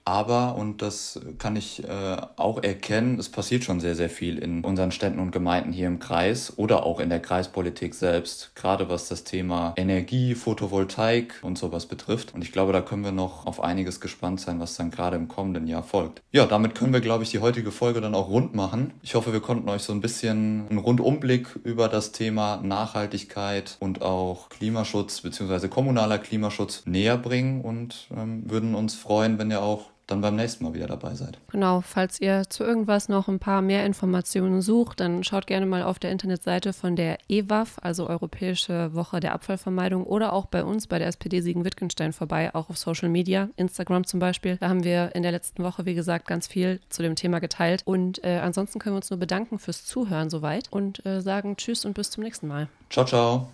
Aber, 0.05 0.55
und 0.55 0.83
das 0.83 1.19
kann 1.39 1.55
ich 1.55 1.83
äh, 1.83 2.17
auch 2.35 2.61
erkennen, 2.61 3.17
es 3.17 3.29
passiert 3.29 3.63
schon 3.63 3.79
sehr, 3.79 3.95
sehr 3.95 4.11
viel 4.11 4.37
in 4.37 4.63
unseren 4.63 4.91
Städten 4.91 5.17
und 5.17 5.31
Gemeinden 5.31 5.73
hier 5.73 5.87
im 5.87 5.97
Kreis 5.97 6.53
oder 6.57 6.85
auch 6.85 6.99
in 6.99 7.09
der 7.09 7.19
Kreispolitik 7.19 7.95
selbst, 7.95 8.51
gerade 8.53 8.87
was 8.87 9.07
das 9.07 9.23
Thema 9.23 9.73
Energie, 9.77 10.35
Photovoltaik 10.35 11.39
und 11.41 11.57
sowas 11.57 11.87
betrifft. 11.87 12.35
Und 12.35 12.43
ich 12.43 12.51
glaube, 12.51 12.71
da 12.71 12.81
können 12.81 13.03
wir 13.03 13.11
noch 13.11 13.47
auf 13.47 13.63
einiges 13.63 13.99
gespannt 13.99 14.39
sein, 14.39 14.59
was 14.59 14.75
dann 14.75 14.91
gerade 14.91 15.15
im 15.15 15.27
kommenden 15.27 15.65
Jahr 15.65 15.81
folgt. 15.81 16.21
Ja, 16.31 16.45
damit 16.45 16.75
können 16.75 16.93
wir, 16.93 17.01
glaube 17.01 17.23
ich, 17.23 17.31
die 17.31 17.39
heutige 17.39 17.71
Folge 17.71 17.99
dann 17.99 18.13
auch 18.13 18.29
rund 18.29 18.53
machen. 18.53 18.93
Ich 19.01 19.15
hoffe, 19.15 19.33
wir 19.33 19.39
konnten 19.39 19.67
euch 19.69 19.81
so 19.81 19.91
ein 19.91 20.01
bisschen 20.01 20.67
einen 20.69 20.77
Rundumblick 20.77 21.59
über 21.63 21.87
das 21.87 22.11
Thema 22.11 22.57
Nachhaltigkeit 22.57 23.75
und 23.79 24.03
auch 24.03 24.49
Klimaschutz 24.49 25.21
bzw. 25.21 25.67
kommunaler 25.67 26.19
Klimaschutz 26.19 26.83
näher 26.85 27.17
bringen 27.17 27.61
und 27.61 28.07
ähm, 28.15 28.43
würden 28.47 28.75
uns 28.75 28.93
freuen, 28.93 29.39
wenn 29.39 29.49
ihr 29.49 29.63
auch 29.63 29.94
dann 30.07 30.21
beim 30.21 30.35
nächsten 30.35 30.63
Mal 30.63 30.73
wieder 30.73 30.87
dabei 30.87 31.15
seid. 31.15 31.39
Genau, 31.51 31.81
falls 31.81 32.21
ihr 32.21 32.43
zu 32.49 32.63
irgendwas 32.63 33.09
noch 33.09 33.27
ein 33.27 33.39
paar 33.39 33.61
mehr 33.61 33.85
Informationen 33.85 34.61
sucht, 34.61 34.99
dann 34.99 35.23
schaut 35.23 35.47
gerne 35.47 35.65
mal 35.65 35.83
auf 35.83 35.99
der 35.99 36.11
Internetseite 36.11 36.73
von 36.73 36.95
der 36.95 37.17
EWAF, 37.27 37.77
also 37.81 38.07
Europäische 38.07 38.93
Woche 38.93 39.19
der 39.19 39.33
Abfallvermeidung, 39.33 40.03
oder 40.03 40.33
auch 40.33 40.45
bei 40.45 40.63
uns 40.63 40.87
bei 40.87 40.99
der 40.99 41.07
SPD 41.07 41.41
Siegen-Wittgenstein 41.41 42.13
vorbei, 42.13 42.53
auch 42.53 42.69
auf 42.69 42.77
Social 42.77 43.09
Media, 43.09 43.49
Instagram 43.55 44.05
zum 44.05 44.19
Beispiel. 44.19 44.57
Da 44.57 44.69
haben 44.69 44.83
wir 44.83 45.15
in 45.15 45.23
der 45.23 45.31
letzten 45.31 45.63
Woche, 45.63 45.85
wie 45.85 45.95
gesagt, 45.95 46.27
ganz 46.27 46.47
viel 46.47 46.79
zu 46.89 47.01
dem 47.01 47.15
Thema 47.15 47.39
geteilt. 47.39 47.81
Und 47.85 48.23
äh, 48.23 48.39
ansonsten 48.43 48.79
können 48.79 48.95
wir 48.95 48.97
uns 48.97 49.09
nur 49.09 49.19
bedanken 49.19 49.59
fürs 49.59 49.85
Zuhören 49.85 50.29
soweit 50.29 50.71
und 50.71 51.05
äh, 51.05 51.21
sagen 51.21 51.57
Tschüss 51.57 51.85
und 51.85 51.93
bis 51.93 52.11
zum 52.11 52.23
nächsten 52.23 52.47
Mal. 52.47 52.67
Ciao, 52.89 53.05
ciao. 53.05 53.43